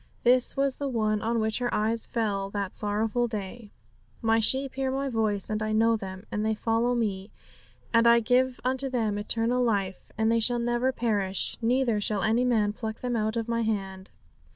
This 0.23 0.57
was 0.57 0.77
the 0.77 0.87
one 0.87 1.21
on 1.21 1.39
which 1.39 1.59
her 1.59 1.71
eyes 1.71 2.07
fell 2.07 2.49
that 2.49 2.73
sorrowful 2.73 3.27
day 3.27 3.69
'My 4.23 4.39
sheep 4.39 4.73
hear 4.73 4.89
My 4.89 5.09
voice, 5.09 5.47
and 5.47 5.61
I 5.61 5.73
know 5.73 5.95
them, 5.95 6.25
and 6.31 6.43
they 6.43 6.55
follow 6.55 6.95
Me; 6.95 7.29
and 7.93 8.07
I 8.07 8.19
give 8.19 8.59
unto 8.63 8.89
them 8.89 9.19
eternal 9.19 9.63
life; 9.63 10.11
and 10.17 10.31
they 10.31 10.39
shall 10.39 10.57
never 10.57 10.91
perish, 10.91 11.55
neither 11.61 12.01
shall 12.01 12.23
any 12.23 12.43
man 12.43 12.73
pluck 12.73 13.01
them 13.01 13.15
out 13.15 13.37
of 13.37 13.47
My 13.47 13.61
hand.' 13.61 14.09